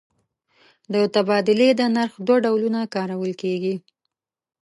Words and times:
د 0.93 0.95
تبادلې 1.13 1.69
د 1.79 1.81
نرخ 1.95 2.13
دوه 2.27 2.37
ډولونه 2.45 2.79
کارول 2.95 3.33
کېږي. 3.41 3.75